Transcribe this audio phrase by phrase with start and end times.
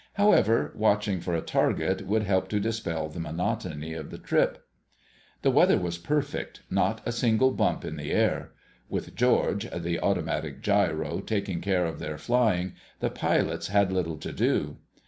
[0.13, 4.65] However, watching for a target would help to dispel the monotony of the trip.
[5.43, 8.51] The weather was perfect—not a single bump in the air.
[8.89, 14.31] With "George," the automatic gyro, taking care of their flying, the pilots had little to
[14.33, 14.77] do.